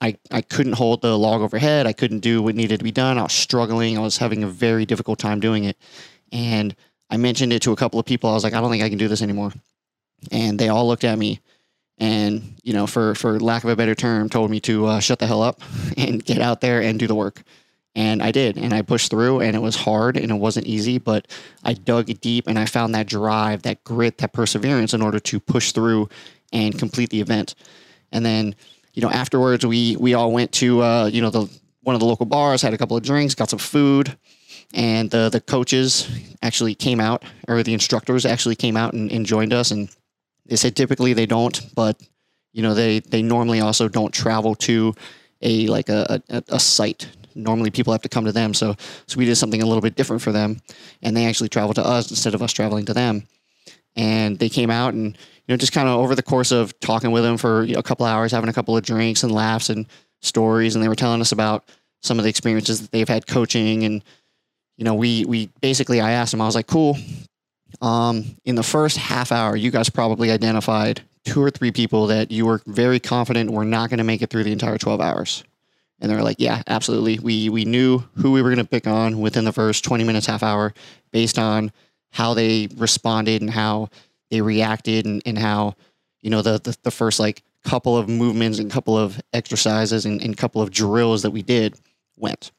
I, 0.00 0.16
I 0.30 0.42
couldn't 0.42 0.74
hold 0.74 1.02
the 1.02 1.18
log 1.18 1.40
overhead. 1.40 1.86
I 1.86 1.92
couldn't 1.92 2.20
do 2.20 2.42
what 2.42 2.54
needed 2.54 2.78
to 2.78 2.84
be 2.84 2.92
done. 2.92 3.18
I 3.18 3.22
was 3.22 3.32
struggling. 3.32 3.98
I 3.98 4.00
was 4.00 4.18
having 4.18 4.44
a 4.44 4.48
very 4.48 4.86
difficult 4.86 5.18
time 5.18 5.40
doing 5.40 5.64
it. 5.64 5.76
And 6.32 6.74
I 7.10 7.16
mentioned 7.16 7.52
it 7.52 7.62
to 7.62 7.72
a 7.72 7.76
couple 7.76 7.98
of 7.98 8.06
people. 8.06 8.30
I 8.30 8.34
was 8.34 8.44
like, 8.44 8.54
I 8.54 8.60
don't 8.60 8.70
think 8.70 8.82
I 8.82 8.88
can 8.88 8.98
do 8.98 9.08
this 9.08 9.22
anymore. 9.22 9.52
And 10.30 10.58
they 10.58 10.68
all 10.68 10.86
looked 10.86 11.04
at 11.04 11.18
me 11.18 11.40
and 11.98 12.54
you 12.62 12.72
know 12.72 12.86
for 12.86 13.14
for 13.14 13.38
lack 13.40 13.64
of 13.64 13.70
a 13.70 13.76
better 13.76 13.94
term 13.94 14.28
told 14.28 14.50
me 14.50 14.60
to 14.60 14.86
uh, 14.86 15.00
shut 15.00 15.18
the 15.18 15.26
hell 15.26 15.42
up 15.42 15.60
and 15.96 16.24
get 16.24 16.40
out 16.40 16.60
there 16.60 16.80
and 16.80 16.98
do 16.98 17.06
the 17.06 17.14
work 17.14 17.42
and 17.94 18.22
i 18.22 18.30
did 18.30 18.56
and 18.56 18.72
i 18.72 18.82
pushed 18.82 19.10
through 19.10 19.40
and 19.40 19.56
it 19.56 19.60
was 19.60 19.76
hard 19.76 20.16
and 20.16 20.30
it 20.30 20.34
wasn't 20.34 20.66
easy 20.66 20.98
but 20.98 21.26
i 21.64 21.72
dug 21.72 22.06
deep 22.20 22.46
and 22.46 22.58
i 22.58 22.64
found 22.64 22.94
that 22.94 23.06
drive 23.06 23.62
that 23.62 23.82
grit 23.84 24.18
that 24.18 24.32
perseverance 24.32 24.94
in 24.94 25.02
order 25.02 25.18
to 25.18 25.40
push 25.40 25.72
through 25.72 26.08
and 26.52 26.78
complete 26.78 27.10
the 27.10 27.20
event 27.20 27.54
and 28.12 28.24
then 28.24 28.54
you 28.98 29.02
know 29.02 29.10
afterwards 29.10 29.64
we 29.64 29.96
we 29.96 30.14
all 30.14 30.32
went 30.32 30.50
to 30.50 30.82
uh, 30.82 31.06
you 31.06 31.22
know 31.22 31.30
the 31.30 31.48
one 31.82 31.94
of 31.94 32.00
the 32.00 32.06
local 32.06 32.26
bars 32.26 32.60
had 32.60 32.74
a 32.74 32.78
couple 32.78 32.96
of 32.96 33.02
drinks 33.04 33.34
got 33.34 33.48
some 33.48 33.58
food 33.58 34.16
and 34.74 35.10
the 35.10 35.28
the 35.28 35.40
coaches 35.40 36.08
actually 36.42 36.74
came 36.74 37.00
out 37.00 37.24
or 37.46 37.62
the 37.62 37.72
instructors 37.72 38.26
actually 38.26 38.56
came 38.56 38.76
out 38.76 38.94
and, 38.94 39.12
and 39.12 39.24
joined 39.24 39.52
us 39.52 39.70
and 39.70 39.88
they 40.48 40.56
said 40.56 40.74
typically 40.74 41.12
they 41.12 41.26
don't, 41.26 41.74
but 41.74 42.02
you 42.52 42.62
know 42.62 42.74
they 42.74 43.00
they 43.00 43.22
normally 43.22 43.60
also 43.60 43.88
don't 43.88 44.12
travel 44.12 44.54
to 44.56 44.94
a 45.42 45.66
like 45.68 45.88
a, 45.88 46.20
a, 46.28 46.42
a 46.48 46.60
site. 46.60 47.08
Normally 47.34 47.70
people 47.70 47.92
have 47.92 48.02
to 48.02 48.08
come 48.08 48.24
to 48.24 48.32
them, 48.32 48.54
so 48.54 48.74
so 49.06 49.18
we 49.18 49.26
did 49.26 49.36
something 49.36 49.62
a 49.62 49.66
little 49.66 49.82
bit 49.82 49.94
different 49.94 50.22
for 50.22 50.32
them, 50.32 50.60
and 51.02 51.16
they 51.16 51.26
actually 51.26 51.50
traveled 51.50 51.76
to 51.76 51.86
us 51.86 52.10
instead 52.10 52.34
of 52.34 52.42
us 52.42 52.52
traveling 52.52 52.86
to 52.86 52.94
them. 52.94 53.28
And 53.94 54.38
they 54.38 54.48
came 54.48 54.70
out 54.70 54.94
and 54.94 55.16
you 55.48 55.52
know 55.52 55.56
just 55.56 55.72
kind 55.72 55.88
of 55.88 55.98
over 55.98 56.14
the 56.14 56.22
course 56.22 56.52
of 56.52 56.78
talking 56.78 57.10
with 57.10 57.24
them 57.24 57.36
for 57.36 57.64
you 57.64 57.74
know, 57.74 57.80
a 57.80 57.82
couple 57.82 58.06
hours, 58.06 58.30
having 58.30 58.50
a 58.50 58.52
couple 58.52 58.76
of 58.76 58.84
drinks 58.84 59.22
and 59.22 59.32
laughs 59.32 59.70
and 59.70 59.86
stories, 60.22 60.74
and 60.74 60.84
they 60.84 60.88
were 60.88 60.94
telling 60.94 61.20
us 61.20 61.32
about 61.32 61.68
some 62.02 62.18
of 62.18 62.22
the 62.22 62.30
experiences 62.30 62.80
that 62.80 62.92
they've 62.92 63.08
had 63.08 63.26
coaching 63.26 63.82
and 63.82 64.04
you 64.76 64.84
know 64.84 64.94
we 64.94 65.24
we 65.24 65.50
basically 65.60 66.00
I 66.00 66.12
asked 66.12 66.30
them 66.30 66.40
I 66.40 66.46
was 66.46 66.54
like 66.54 66.68
cool 66.68 66.96
um, 67.80 68.36
in 68.44 68.54
the 68.54 68.62
first 68.62 68.96
half 68.96 69.32
hour, 69.32 69.56
you 69.56 69.70
guys 69.70 69.90
probably 69.90 70.30
identified 70.30 71.02
two 71.24 71.42
or 71.42 71.50
three 71.50 71.70
people 71.70 72.06
that 72.08 72.30
you 72.30 72.46
were 72.46 72.62
very 72.66 72.98
confident 72.98 73.50
were 73.50 73.64
not 73.64 73.90
going 73.90 73.98
to 73.98 74.04
make 74.04 74.22
it 74.22 74.30
through 74.30 74.44
the 74.44 74.52
entire 74.52 74.78
12 74.78 75.00
hours. 75.00 75.44
And 76.00 76.10
they're 76.10 76.22
like, 76.22 76.36
yeah, 76.38 76.62
absolutely. 76.66 77.18
We, 77.18 77.48
we 77.48 77.64
knew 77.64 78.04
who 78.16 78.32
we 78.32 78.40
were 78.40 78.50
going 78.50 78.64
to 78.64 78.70
pick 78.70 78.86
on 78.86 79.20
within 79.20 79.44
the 79.44 79.52
first 79.52 79.84
20 79.84 80.04
minutes, 80.04 80.26
half 80.26 80.42
hour, 80.42 80.72
based 81.12 81.38
on 81.38 81.72
how 82.10 82.34
they 82.34 82.68
responded 82.76 83.42
and 83.42 83.50
how 83.50 83.90
they 84.30 84.40
reacted 84.40 85.06
and, 85.06 85.22
and 85.24 85.38
how, 85.38 85.74
you 86.20 86.30
know, 86.30 86.42
the, 86.42 86.58
the, 86.58 86.76
the 86.82 86.90
first 86.90 87.20
like 87.20 87.42
couple 87.64 87.96
of 87.96 88.08
movements 88.08 88.58
and 88.58 88.70
couple 88.70 88.96
of 88.96 89.20
exercises 89.32 90.06
and, 90.06 90.22
and 90.22 90.36
couple 90.36 90.62
of 90.62 90.70
drills 90.70 91.22
that 91.22 91.30
we 91.30 91.42
did 91.42 91.78
went. 92.16 92.50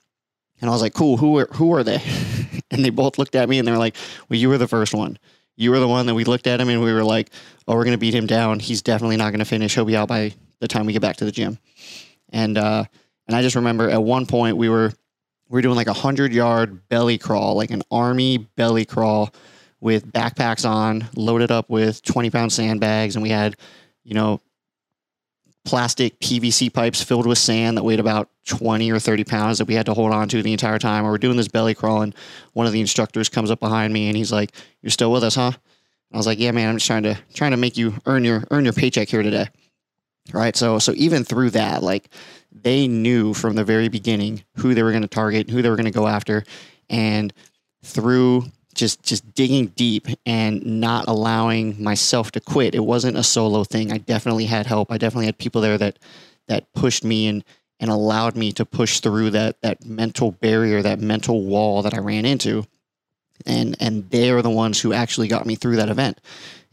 And 0.61 0.69
I 0.69 0.73
was 0.73 0.81
like, 0.81 0.93
cool, 0.93 1.17
who 1.17 1.37
are, 1.39 1.47
who 1.53 1.73
are 1.73 1.83
they? 1.83 2.01
and 2.71 2.83
they 2.83 2.89
both 2.89 3.17
looked 3.17 3.35
at 3.35 3.47
me 3.49 3.59
and 3.59 3.67
they 3.67 3.71
were 3.71 3.77
like, 3.77 3.95
well, 4.27 4.39
you 4.39 4.49
were 4.49 4.57
the 4.57 4.67
first 4.67 4.93
one. 4.93 5.17
You 5.55 5.71
were 5.71 5.79
the 5.79 5.87
one 5.87 6.05
that 6.05 6.15
we 6.15 6.23
looked 6.23 6.47
at 6.47 6.61
him 6.61 6.69
and 6.69 6.81
we 6.81 6.93
were 6.93 7.03
like, 7.03 7.31
oh, 7.67 7.75
we're 7.75 7.83
going 7.83 7.93
to 7.93 7.99
beat 7.99 8.13
him 8.13 8.27
down. 8.27 8.59
He's 8.59 8.81
definitely 8.81 9.17
not 9.17 9.31
going 9.31 9.39
to 9.39 9.45
finish. 9.45 9.75
He'll 9.75 9.85
be 9.85 9.95
out 9.95 10.07
by 10.07 10.33
the 10.59 10.67
time 10.67 10.85
we 10.85 10.93
get 10.93 11.01
back 11.01 11.17
to 11.17 11.25
the 11.25 11.31
gym. 11.31 11.57
And, 12.29 12.57
uh, 12.57 12.85
and 13.27 13.35
I 13.35 13.41
just 13.41 13.55
remember 13.55 13.89
at 13.89 14.01
one 14.01 14.25
point 14.25 14.57
we 14.57 14.69
were, 14.69 14.93
we 15.49 15.57
were 15.57 15.61
doing 15.61 15.75
like 15.75 15.87
a 15.87 15.93
hundred 15.93 16.33
yard 16.33 16.87
belly 16.89 17.17
crawl, 17.17 17.55
like 17.55 17.71
an 17.71 17.83
army 17.89 18.37
belly 18.37 18.85
crawl 18.85 19.33
with 19.81 20.11
backpacks 20.11 20.67
on, 20.69 21.07
loaded 21.15 21.51
up 21.51 21.69
with 21.69 22.01
20 22.03 22.29
pound 22.29 22.51
sandbags. 22.51 23.15
And 23.15 23.23
we 23.23 23.29
had, 23.29 23.55
you 24.03 24.13
know, 24.13 24.41
plastic 25.65 26.19
PVC 26.19 26.73
pipes 26.73 27.03
filled 27.03 27.27
with 27.27 27.37
sand 27.37 27.77
that 27.77 27.83
weighed 27.83 27.99
about 27.99 28.29
20 28.47 28.91
or 28.91 28.99
30 28.99 29.23
pounds 29.23 29.57
that 29.57 29.65
we 29.65 29.73
had 29.73 29.85
to 29.85 29.93
hold 29.93 30.11
on 30.11 30.27
to 30.29 30.41
the 30.41 30.51
entire 30.51 30.79
time. 30.79 31.03
we're 31.03 31.17
doing 31.17 31.37
this 31.37 31.47
belly 31.47 31.75
crawl, 31.75 32.01
and 32.01 32.15
one 32.53 32.65
of 32.65 32.73
the 32.73 32.81
instructors 32.81 33.29
comes 33.29 33.51
up 33.51 33.59
behind 33.59 33.93
me 33.93 34.07
and 34.07 34.17
he's 34.17 34.31
like, 34.31 34.51
"You're 34.81 34.89
still 34.89 35.11
with 35.11 35.23
us, 35.23 35.35
huh?" 35.35 35.51
I 36.11 36.17
was 36.17 36.25
like, 36.25 36.39
"Yeah, 36.39 36.51
man. 36.51 36.69
I'm 36.69 36.77
just 36.77 36.87
trying 36.87 37.03
to 37.03 37.17
trying 37.33 37.51
to 37.51 37.57
make 37.57 37.77
you 37.77 37.95
earn 38.05 38.23
your 38.23 38.43
earn 38.51 38.63
your 38.63 38.73
paycheck 38.73 39.09
here 39.09 39.21
today." 39.21 39.47
Right. 40.33 40.55
So 40.55 40.79
so 40.79 40.93
even 40.95 41.23
through 41.23 41.51
that, 41.51 41.83
like 41.83 42.09
they 42.51 42.87
knew 42.87 43.33
from 43.33 43.55
the 43.55 43.63
very 43.63 43.89
beginning 43.89 44.43
who 44.57 44.73
they 44.73 44.83
were 44.83 44.91
going 44.91 45.03
to 45.03 45.07
target, 45.07 45.49
who 45.49 45.61
they 45.61 45.69
were 45.69 45.75
going 45.75 45.85
to 45.85 45.91
go 45.91 46.07
after, 46.07 46.43
and 46.89 47.31
through 47.83 48.45
just 48.73 49.03
just 49.03 49.33
digging 49.33 49.67
deep 49.67 50.07
and 50.25 50.63
not 50.79 51.05
allowing 51.07 51.81
myself 51.81 52.31
to 52.31 52.39
quit. 52.39 52.75
It 52.75 52.85
wasn't 52.85 53.17
a 53.17 53.23
solo 53.23 53.63
thing. 53.63 53.91
I 53.91 53.97
definitely 53.97 54.45
had 54.45 54.65
help. 54.65 54.91
I 54.91 54.97
definitely 54.97 55.25
had 55.25 55.37
people 55.37 55.61
there 55.61 55.77
that 55.77 55.99
that 56.47 56.71
pushed 56.73 57.03
me 57.03 57.27
and 57.27 57.43
and 57.79 57.89
allowed 57.89 58.35
me 58.35 58.51
to 58.53 58.65
push 58.65 58.99
through 58.99 59.31
that 59.31 59.61
that 59.61 59.85
mental 59.85 60.31
barrier, 60.31 60.81
that 60.81 60.99
mental 60.99 61.43
wall 61.43 61.81
that 61.81 61.93
I 61.93 61.99
ran 61.99 62.25
into. 62.25 62.65
And 63.45 63.75
and 63.79 64.09
they 64.09 64.29
are 64.31 64.41
the 64.41 64.49
ones 64.49 64.81
who 64.81 64.93
actually 64.93 65.27
got 65.27 65.45
me 65.45 65.55
through 65.55 65.77
that 65.77 65.89
event. 65.89 66.19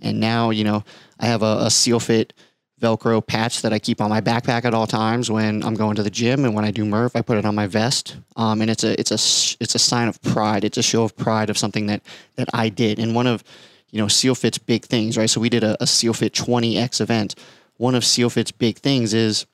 And 0.01 0.21
now, 0.21 0.51
you 0.51 0.65
know, 0.65 0.85
I 1.19 1.27
have 1.27 1.43
a, 1.43 1.59
a 1.61 1.71
seal 1.71 2.01
fit 2.01 2.33
Velcro 2.81 3.27
patch 3.27 3.63
that 3.63 3.73
I 3.73 3.79
keep 3.79 4.03
on 4.03 4.11
my 4.11 4.21
backpack 4.21 4.67
at 4.67 4.75
all 4.75 4.87
times 4.87 5.31
when 5.31 5.63
I'm 5.63 5.75
going 5.75 5.97
to 5.97 6.03
the 6.03 6.11
gym 6.11 6.45
and 6.45 6.55
when 6.55 6.65
I 6.65 6.71
do 6.71 6.85
Murph, 6.85 7.17
I 7.17 7.23
put 7.23 7.39
it 7.39 7.47
on 7.47 7.55
my 7.55 7.67
vest. 7.67 8.17
Um, 8.37 8.61
and 8.61 8.71
it's 8.71 8.85
a 8.85 8.99
it's 9.01 9.11
a 9.11 9.21
it's 9.63 9.75
a 9.75 9.79
sign 9.79 10.09
of 10.09 10.21
pride. 10.21 10.63
It's 10.63 10.77
a 10.77 10.83
show 10.83 11.03
of 11.03 11.17
pride 11.17 11.49
of 11.49 11.57
something 11.57 11.87
that 11.87 12.03
that 12.37 12.49
I 12.53 12.69
did. 12.69 12.99
And 12.99 13.15
one 13.15 13.27
of 13.27 13.43
you 13.91 13.99
know 13.99 14.09
Seal 14.09 14.35
Fit's 14.35 14.59
big 14.59 14.85
things, 14.85 15.17
right? 15.17 15.31
So 15.31 15.41
we 15.41 15.49
did 15.49 15.65
a, 15.65 15.83
a 15.83 15.87
Seal 15.87 16.13
Fit 16.13 16.35
20x 16.35 17.01
event. 17.01 17.35
One 17.79 17.95
of 17.95 18.05
Seal 18.05 18.29
Fit's 18.29 18.53
big 18.53 18.79
things 18.79 19.15
is 19.15 19.47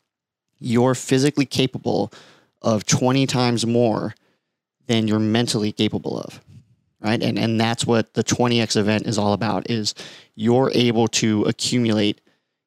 you're 0.59 0.95
physically 0.95 1.47
capable 1.47 2.12
of 2.61 2.87
20 2.87 3.26
times 3.26 3.67
more 3.67 4.14
than 4.87 5.07
you're 5.07 5.19
mentally 5.19 5.73
capable 5.73 6.19
of. 6.19 6.41
Right. 7.00 7.23
And 7.23 7.38
and 7.38 7.61
that's 7.61 7.87
what 7.87 8.14
the 8.14 8.25
20x 8.25 8.76
event 8.76 9.07
is 9.07 9.17
all 9.17 9.33
about 9.33 9.71
is 9.71 9.95
you're 10.35 10.73
able 10.75 11.07
to 11.09 11.45
accumulate 11.45 12.21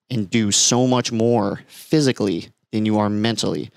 and 0.10 0.30
do 0.30 0.52
so 0.52 0.88
much 0.88 1.12
more 1.12 1.62
physically 1.68 2.50
than 2.72 2.86
you 2.86 2.98
are 2.98 3.10
mentally. 3.10 3.72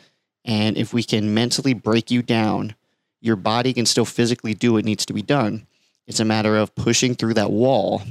And 0.45 0.77
if 0.77 0.93
we 0.93 1.03
can 1.03 1.35
mentally 1.35 1.75
break 1.75 2.11
you 2.11 2.23
down, 2.23 2.75
your 3.21 3.37
body 3.37 3.73
can 3.73 3.87
still 3.87 4.05
physically 4.05 4.55
do 4.55 4.75
what 4.75 4.85
needs 4.85 5.05
to 5.07 5.13
be 5.13 5.23
done. 5.23 5.67
It's 6.07 6.21
a 6.21 6.25
matter 6.25 6.57
of 6.57 6.75
pushing 6.75 7.15
through 7.15 7.35
that 7.35 7.51
wall, 7.51 8.03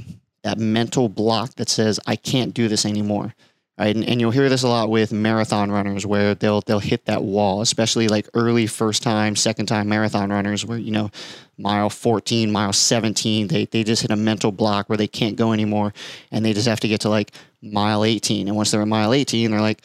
that 0.42 0.58
mental 0.58 1.08
block 1.08 1.54
that 1.54 1.68
says, 1.68 1.98
I 2.06 2.16
can't 2.16 2.54
do 2.54 2.68
this 2.68 2.86
anymore. 2.86 3.34
Right. 3.78 3.94
And, 3.94 4.04
and 4.04 4.20
you'll 4.20 4.32
hear 4.32 4.48
this 4.48 4.64
a 4.64 4.68
lot 4.68 4.90
with 4.90 5.12
marathon 5.12 5.70
runners 5.70 6.04
where 6.04 6.34
they'll 6.34 6.62
they'll 6.62 6.80
hit 6.80 7.04
that 7.04 7.22
wall, 7.22 7.60
especially 7.60 8.08
like 8.08 8.28
early 8.34 8.66
first 8.66 9.04
time, 9.04 9.36
second 9.36 9.66
time 9.66 9.88
marathon 9.88 10.30
runners 10.30 10.66
where, 10.66 10.78
you 10.78 10.90
know, 10.90 11.12
mile 11.58 11.88
14, 11.88 12.50
mile 12.50 12.72
17, 12.72 13.46
they, 13.46 13.66
they 13.66 13.84
just 13.84 14.02
hit 14.02 14.10
a 14.10 14.16
mental 14.16 14.50
block 14.50 14.88
where 14.88 14.96
they 14.96 15.06
can't 15.06 15.36
go 15.36 15.52
anymore 15.52 15.94
and 16.32 16.44
they 16.44 16.52
just 16.52 16.66
have 16.66 16.80
to 16.80 16.88
get 16.88 17.02
to 17.02 17.08
like 17.08 17.30
mile 17.62 18.02
18. 18.02 18.48
And 18.48 18.56
once 18.56 18.72
they're 18.72 18.82
at 18.82 18.88
mile 18.88 19.12
18, 19.12 19.52
they're 19.52 19.60
like, 19.60 19.84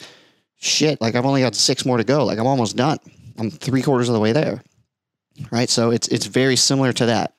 shit, 0.56 1.00
like 1.00 1.14
I've 1.14 1.26
only 1.26 1.42
got 1.42 1.54
six 1.54 1.86
more 1.86 1.96
to 1.96 2.04
go. 2.04 2.24
Like 2.24 2.40
I'm 2.40 2.48
almost 2.48 2.76
done. 2.76 2.98
I'm 3.38 3.50
three 3.50 3.82
quarters 3.82 4.08
of 4.08 4.14
the 4.14 4.20
way 4.20 4.32
there. 4.32 4.60
Right. 5.52 5.70
So 5.70 5.90
it's 5.92 6.08
it's 6.08 6.26
very 6.26 6.56
similar 6.56 6.92
to 6.94 7.06
that, 7.06 7.34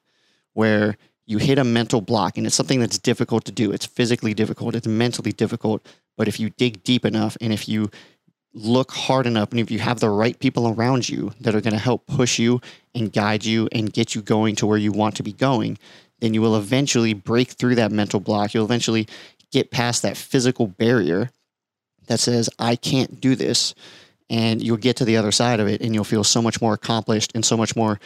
where 0.53 0.97
you 1.25 1.37
hit 1.37 1.57
a 1.57 1.63
mental 1.63 2.01
block 2.01 2.37
and 2.37 2.45
it's 2.45 2.55
something 2.55 2.79
that's 2.79 2.97
difficult 2.97 3.45
to 3.45 3.51
do. 3.51 3.71
It's 3.71 3.85
physically 3.85 4.33
difficult, 4.33 4.75
it's 4.75 4.87
mentally 4.87 5.31
difficult. 5.31 5.85
But 6.17 6.27
if 6.27 6.39
you 6.39 6.49
dig 6.51 6.83
deep 6.83 7.05
enough 7.05 7.37
and 7.41 7.51
if 7.51 7.67
you 7.67 7.89
look 8.53 8.91
hard 8.91 9.27
enough 9.27 9.51
and 9.51 9.59
if 9.59 9.69
you 9.69 9.79
have 9.79 9.99
the 9.99 10.09
right 10.09 10.39
people 10.39 10.69
around 10.69 11.09
you 11.09 11.33
that 11.41 11.53
are 11.53 11.61
going 11.61 11.73
to 11.73 11.79
help 11.79 12.07
push 12.07 12.39
you 12.39 12.61
and 12.95 13.11
guide 13.11 13.43
you 13.43 13.67
and 13.73 13.91
get 13.91 14.15
you 14.15 14.21
going 14.21 14.55
to 14.55 14.65
where 14.65 14.77
you 14.77 14.93
want 14.93 15.15
to 15.17 15.23
be 15.23 15.33
going, 15.33 15.77
then 16.19 16.33
you 16.33 16.41
will 16.41 16.55
eventually 16.55 17.13
break 17.13 17.49
through 17.49 17.75
that 17.75 17.91
mental 17.91 18.21
block. 18.21 18.53
You'll 18.53 18.65
eventually 18.65 19.07
get 19.51 19.71
past 19.71 20.01
that 20.01 20.15
physical 20.15 20.67
barrier 20.67 21.31
that 22.07 22.19
says, 22.19 22.49
I 22.57 22.75
can't 22.75 23.19
do 23.19 23.35
this. 23.35 23.75
And 24.29 24.63
you'll 24.63 24.77
get 24.77 24.95
to 24.97 25.05
the 25.05 25.17
other 25.17 25.31
side 25.31 25.59
of 25.59 25.67
it 25.67 25.81
and 25.81 25.93
you'll 25.93 26.03
feel 26.03 26.23
so 26.23 26.41
much 26.41 26.61
more 26.61 26.73
accomplished 26.73 27.33
and 27.35 27.45
so 27.45 27.55
much 27.55 27.75
more 27.75 27.99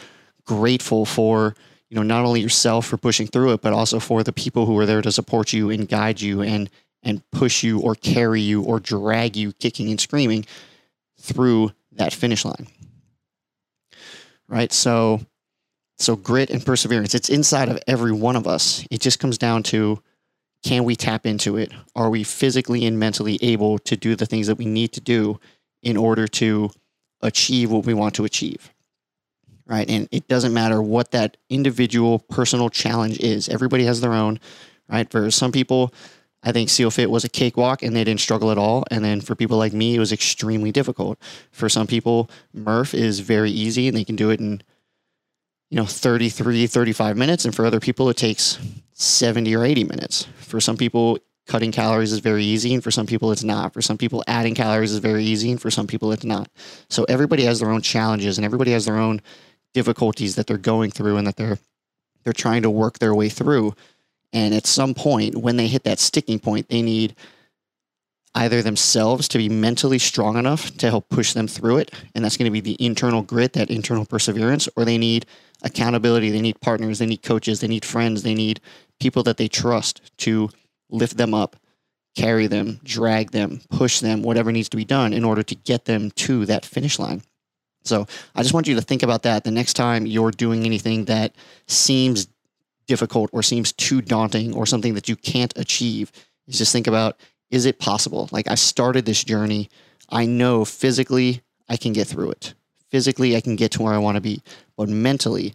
grateful 0.45 1.05
for, 1.05 1.55
you 1.89 1.95
know, 1.95 2.03
not 2.03 2.25
only 2.25 2.41
yourself 2.41 2.87
for 2.87 2.97
pushing 2.97 3.27
through 3.27 3.53
it, 3.53 3.61
but 3.61 3.71
also 3.71 3.99
for 3.99 4.23
the 4.23 4.33
people 4.33 4.65
who 4.65 4.77
are 4.77 4.85
there 4.85 5.01
to 5.01 5.11
support 5.11 5.53
you 5.53 5.69
and 5.69 5.87
guide 5.87 6.19
you 6.19 6.41
and 6.41 6.69
and 7.03 7.21
push 7.31 7.63
you 7.63 7.79
or 7.79 7.95
carry 7.95 8.41
you 8.41 8.63
or 8.63 8.79
drag 8.79 9.35
you 9.35 9.53
kicking 9.53 9.89
and 9.89 9.99
screaming 9.99 10.45
through 11.19 11.71
that 11.93 12.13
finish 12.13 12.45
line. 12.45 12.67
Right? 14.47 14.71
So 14.71 15.21
so 15.97 16.15
grit 16.15 16.49
and 16.49 16.65
perseverance, 16.65 17.13
it's 17.13 17.29
inside 17.29 17.67
of 17.67 17.77
every 17.85 18.13
one 18.13 18.37
of 18.37 18.47
us. 18.47 18.85
It 18.89 19.01
just 19.01 19.19
comes 19.19 19.37
down 19.37 19.63
to 19.63 20.01
can 20.63 20.83
we 20.83 20.95
tap 20.95 21.25
into 21.25 21.57
it? 21.57 21.71
Are 21.95 22.09
we 22.09 22.23
physically 22.23 22.85
and 22.85 22.99
mentally 22.99 23.37
able 23.41 23.79
to 23.79 23.95
do 23.95 24.15
the 24.15 24.25
things 24.25 24.47
that 24.47 24.57
we 24.57 24.65
need 24.65 24.93
to 24.93 25.01
do 25.01 25.39
in 25.83 25.95
order 25.95 26.27
to 26.27 26.71
achieve 27.21 27.71
what 27.71 27.85
we 27.85 27.93
want 27.93 28.15
to 28.15 28.25
achieve? 28.25 28.71
Right. 29.65 29.89
And 29.89 30.09
it 30.11 30.27
doesn't 30.27 30.53
matter 30.53 30.81
what 30.81 31.11
that 31.11 31.37
individual 31.49 32.19
personal 32.19 32.69
challenge 32.69 33.19
is. 33.19 33.47
Everybody 33.47 33.85
has 33.85 34.01
their 34.01 34.13
own, 34.13 34.39
right? 34.89 35.09
For 35.09 35.29
some 35.29 35.51
people, 35.51 35.93
I 36.41 36.51
think 36.51 36.69
Seal 36.69 36.89
Fit 36.89 37.11
was 37.11 37.23
a 37.23 37.29
cakewalk 37.29 37.83
and 37.83 37.95
they 37.95 38.03
didn't 38.03 38.21
struggle 38.21 38.51
at 38.51 38.57
all. 38.57 38.85
And 38.89 39.03
then 39.03 39.21
for 39.21 39.35
people 39.35 39.57
like 39.57 39.73
me, 39.73 39.95
it 39.95 39.99
was 39.99 40.11
extremely 40.11 40.71
difficult. 40.71 41.19
For 41.51 41.67
some 41.67 41.87
people, 41.87 42.29
Murph 42.53 42.93
is 42.93 43.19
very 43.19 43.51
easy 43.51 43.87
and 43.87 43.97
they 43.97 44.05
can 44.05 44.15
do 44.15 44.29
it 44.29 44.39
in, 44.39 44.61
you 45.69 45.75
know, 45.75 45.85
33, 45.85 46.67
35 46.67 47.17
minutes. 47.17 47.43
And 47.43 47.53
for 47.53 47.65
other 47.65 47.79
people, 47.79 48.09
it 48.09 48.17
takes 48.17 48.57
70 48.93 49.53
or 49.55 49.65
80 49.65 49.83
minutes. 49.83 50.27
For 50.37 50.61
some 50.61 50.77
people, 50.77 51.19
cutting 51.49 51.71
calories 51.71 52.13
is 52.13 52.19
very 52.19 52.45
easy, 52.45 52.73
and 52.73 52.83
for 52.83 52.91
some 52.91 53.07
people, 53.07 53.31
it's 53.31 53.43
not. 53.43 53.73
For 53.73 53.81
some 53.81 53.97
people, 53.97 54.23
adding 54.27 54.55
calories 54.55 54.93
is 54.93 54.99
very 54.99 55.25
easy, 55.25 55.51
and 55.51 55.59
for 55.59 55.71
some 55.71 55.87
people, 55.87 56.11
it's 56.11 56.23
not. 56.23 56.47
So 56.89 57.03
everybody 57.05 57.43
has 57.43 57.59
their 57.59 57.71
own 57.71 57.81
challenges, 57.81 58.37
and 58.37 58.45
everybody 58.45 58.71
has 58.71 58.85
their 58.85 58.97
own 58.97 59.21
difficulties 59.73 60.35
that 60.35 60.47
they're 60.47 60.57
going 60.57 60.91
through, 60.91 61.17
and 61.17 61.27
that 61.27 61.35
they're 61.35 61.57
they're 62.23 62.33
trying 62.33 62.61
to 62.61 62.69
work 62.69 62.99
their 62.99 63.15
way 63.15 63.29
through. 63.29 63.73
And 64.33 64.53
at 64.53 64.67
some 64.67 64.93
point, 64.93 65.37
when 65.37 65.57
they 65.57 65.67
hit 65.67 65.83
that 65.83 65.99
sticking 65.99 66.39
point, 66.39 66.69
they 66.69 66.81
need 66.81 67.15
either 68.35 68.61
themselves 68.61 69.27
to 69.27 69.37
be 69.37 69.49
mentally 69.49 69.97
strong 69.97 70.37
enough 70.37 70.75
to 70.77 70.89
help 70.89 71.09
push 71.09 71.33
them 71.33 71.47
through 71.47 71.77
it, 71.77 71.91
and 72.13 72.23
that's 72.23 72.37
going 72.37 72.45
to 72.45 72.51
be 72.51 72.61
the 72.61 72.77
internal 72.83 73.23
grit, 73.23 73.53
that 73.53 73.71
internal 73.71 74.05
perseverance, 74.05 74.69
or 74.75 74.85
they 74.85 74.99
need 74.99 75.25
accountability, 75.63 76.29
they 76.29 76.41
need 76.41 76.61
partners, 76.61 76.99
they 76.99 77.07
need 77.07 77.23
coaches, 77.23 77.59
they 77.59 77.67
need 77.67 77.83
friends, 77.83 78.21
they 78.21 78.35
need 78.35 78.61
people 78.99 79.23
that 79.23 79.37
they 79.37 79.47
trust 79.47 80.01
to 80.17 80.49
lift 80.91 81.17
them 81.17 81.33
up, 81.33 81.55
carry 82.15 82.47
them, 82.47 82.79
drag 82.83 83.31
them, 83.31 83.61
push 83.71 83.99
them, 83.99 84.21
whatever 84.21 84.51
needs 84.51 84.69
to 84.69 84.77
be 84.77 84.85
done 84.85 85.11
in 85.11 85.23
order 85.23 85.41
to 85.41 85.55
get 85.55 85.85
them 85.85 86.11
to 86.11 86.45
that 86.45 86.65
finish 86.65 86.99
line. 86.99 87.21
So 87.83 88.05
I 88.35 88.41
just 88.41 88.53
want 88.53 88.67
you 88.67 88.75
to 88.75 88.81
think 88.81 89.03
about 89.03 89.23
that 89.23 89.43
the 89.43 89.51
next 89.51 89.73
time 89.73 90.05
you're 90.05 90.31
doing 90.31 90.65
anything 90.65 91.05
that 91.05 91.33
seems 91.67 92.27
difficult 92.89 93.29
or 93.31 93.43
seems 93.43 93.71
too 93.71 94.01
daunting 94.01 94.53
or 94.53 94.65
something 94.65 94.95
that 94.95 95.07
you 95.07 95.15
can't 95.15 95.53
achieve. 95.55 96.11
Is 96.47 96.57
just 96.57 96.73
think 96.73 96.87
about 96.87 97.17
is 97.51 97.65
it 97.65 97.79
possible? 97.79 98.27
Like 98.31 98.49
I 98.49 98.55
started 98.55 99.05
this 99.05 99.23
journey. 99.23 99.69
I 100.09 100.25
know 100.25 100.65
physically 100.65 101.41
I 101.69 101.77
can 101.77 101.93
get 101.93 102.07
through 102.07 102.31
it. 102.31 102.55
Physically 102.89 103.37
I 103.37 103.41
can 103.41 103.55
get 103.55 103.71
to 103.73 103.83
where 103.83 103.93
I 103.93 103.99
want 103.99 104.15
to 104.15 104.21
be. 104.21 104.41
But 104.75 104.89
mentally, 104.89 105.53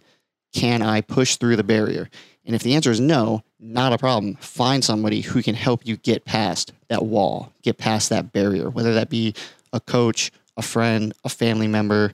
can 0.53 0.81
I 0.81 1.01
push 1.01 1.35
through 1.35 1.57
the 1.57 1.63
barrier? 1.63 2.09
And 2.45 2.55
if 2.55 2.63
the 2.63 2.75
answer 2.75 2.91
is 2.91 3.01
no, 3.01 3.43
not 3.59 3.91
a 3.91 3.97
problem. 3.97 4.35
Find 4.35 4.83
somebody 4.83 5.19
who 5.19 5.43
can 5.43 5.55
help 5.55 5.85
you 5.85 5.97
get 5.97 6.23
past 6.23 6.71
that 6.87 7.05
wall, 7.05 7.51
get 7.63 7.77
past 7.77 8.09
that 8.09 8.31
barrier, 8.31 8.69
whether 8.69 8.93
that 8.93 9.09
be 9.09 9.33
a 9.73 9.81
coach, 9.81 10.31
a 10.55 10.61
friend, 10.61 11.13
a 11.25 11.29
family 11.29 11.67
member, 11.67 12.13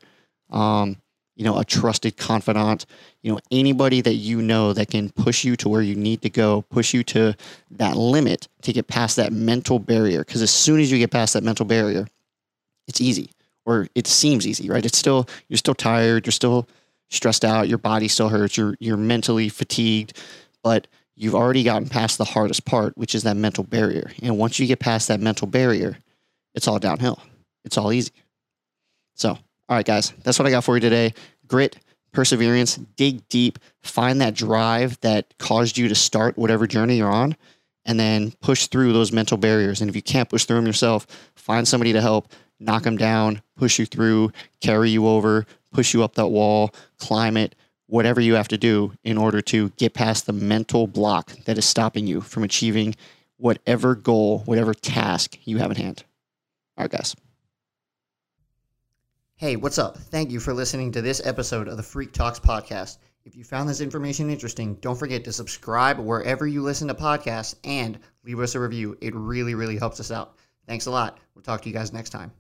um, 0.50 0.98
you 1.42 1.46
know, 1.46 1.58
a 1.58 1.66
trusted 1.66 2.18
confidant, 2.18 2.86
you 3.24 3.32
know, 3.32 3.40
anybody 3.50 4.00
that 4.00 4.14
you 4.14 4.44
know 4.44 4.74
that 4.74 4.92
can 4.92 5.10
push 5.10 5.44
you 5.44 5.56
to 5.56 5.68
where 5.68 5.82
you 5.82 5.96
need 5.96 6.22
to 6.22 6.30
go, 6.30 6.62
push 6.70 6.94
you 6.94 7.04
to 7.04 7.36
that 7.72 7.98
limit 7.98 8.48
to 8.62 8.72
get 8.72 8.86
past 8.86 9.16
that 9.16 9.34
mental 9.34 9.80
barrier. 9.80 10.20
Because 10.20 10.44
as 10.44 10.52
soon 10.52 10.80
as 10.80 10.92
you 10.92 11.00
get 11.00 11.10
past 11.10 11.34
that 11.34 11.42
mental 11.44 11.66
barrier, 11.66 12.08
it's 12.88 13.02
easy 13.02 13.32
or 13.66 13.88
it 13.96 14.06
seems 14.06 14.46
easy, 14.46 14.70
right? 14.70 14.86
It's 14.86 15.00
still, 15.00 15.28
you're 15.50 15.58
still 15.58 15.74
tired, 15.74 16.28
you're 16.28 16.32
still 16.32 16.68
stressed 17.10 17.44
out, 17.44 17.68
your 17.68 17.80
body 17.80 18.08
still 18.08 18.30
hurts, 18.30 18.56
you're 18.56 18.76
you're 18.80 18.96
mentally 18.96 19.50
fatigued, 19.50 20.16
but 20.62 20.86
you've 21.16 21.34
already 21.34 21.64
gotten 21.64 21.90
past 21.90 22.20
the 22.20 22.24
hardest 22.24 22.66
part, 22.66 22.96
which 23.00 23.16
is 23.16 23.24
that 23.24 23.36
mental 23.36 23.64
barrier. 23.64 24.12
And 24.22 24.38
once 24.38 24.60
you 24.60 24.68
get 24.68 24.80
past 24.80 25.08
that 25.08 25.20
mental 25.20 25.48
barrier, 25.48 25.98
it's 26.54 26.68
all 26.68 26.78
downhill. 26.78 27.20
It's 27.66 27.80
all 27.80 27.92
easy. 27.92 28.12
So, 29.16 29.40
all 29.72 29.78
right, 29.78 29.86
guys, 29.86 30.12
that's 30.26 30.38
what 30.38 30.46
I 30.46 30.52
got 30.52 30.66
for 30.66 30.76
you 30.76 30.82
today. 30.82 31.14
Grit, 31.52 31.78
perseverance, 32.14 32.78
dig 32.96 33.28
deep, 33.28 33.60
find 33.84 34.22
that 34.22 34.34
drive 34.34 34.98
that 35.02 35.38
caused 35.38 35.78
you 35.78 35.90
to 35.90 35.96
start 35.96 36.38
whatever 36.38 36.66
journey 36.66 36.96
you're 36.96 37.12
on, 37.12 37.36
and 37.84 38.00
then 38.00 38.32
push 38.40 38.68
through 38.68 38.94
those 38.94 39.12
mental 39.12 39.36
barriers. 39.36 39.82
And 39.82 39.90
if 39.90 39.96
you 39.96 40.02
can't 40.02 40.30
push 40.30 40.46
through 40.46 40.56
them 40.56 40.66
yourself, 40.66 41.06
find 41.36 41.68
somebody 41.68 41.92
to 41.92 42.00
help 42.00 42.32
knock 42.58 42.84
them 42.84 42.96
down, 42.96 43.42
push 43.58 43.80
you 43.80 43.86
through, 43.86 44.32
carry 44.62 44.92
you 44.92 45.06
over, 45.10 45.46
push 45.74 45.94
you 45.94 46.06
up 46.06 46.16
that 46.16 46.30
wall, 46.30 46.74
climb 46.98 47.36
it, 47.36 47.54
whatever 47.88 48.22
you 48.22 48.36
have 48.36 48.48
to 48.48 48.58
do 48.58 48.94
in 49.04 49.18
order 49.18 49.42
to 49.42 49.70
get 49.72 49.94
past 49.94 50.26
the 50.26 50.32
mental 50.32 50.88
block 50.88 51.34
that 51.44 51.58
is 51.58 51.66
stopping 51.66 52.08
you 52.08 52.22
from 52.22 52.44
achieving 52.44 52.96
whatever 53.36 53.94
goal, 53.94 54.40
whatever 54.46 54.74
task 54.74 55.38
you 55.44 55.58
have 55.58 55.72
in 55.72 55.76
hand. 55.76 56.06
All 56.78 56.86
right, 56.86 56.92
guys. 56.92 57.14
Hey, 59.42 59.56
what's 59.56 59.80
up? 59.80 59.98
Thank 59.98 60.30
you 60.30 60.40
for 60.40 60.54
listening 60.54 60.92
to 60.92 61.02
this 61.02 61.20
episode 61.26 61.68
of 61.68 61.76
the 61.76 61.82
FREQ 61.82 62.14
Talks 62.14 62.40
podcast. 62.40 63.00
If 63.26 63.36
you 63.36 63.44
found 63.44 63.68
this 63.68 63.82
information 63.82 64.30
interesting, 64.30 64.76
don't 64.82 65.00
forget 65.00 65.24
to 65.24 65.34
subscribe 65.34 65.98
wherever 65.98 66.46
you 66.46 66.62
listen 66.62 66.88
to 66.90 66.94
podcasts 66.94 67.56
and 67.64 67.98
leave 68.24 68.40
us 68.40 68.54
a 68.54 68.60
review. 68.60 68.96
It 69.02 69.16
really, 69.16 69.56
really 69.56 69.80
helps 69.80 70.00
us 70.00 70.12
out. 70.12 70.36
Thanks 70.68 70.86
a 70.86 70.92
lot. 70.92 71.18
We'll 71.34 71.42
talk 71.42 71.64
to 71.64 71.70
you 71.70 71.74
guys 71.74 71.92
next 71.92 72.12
time. 72.12 72.32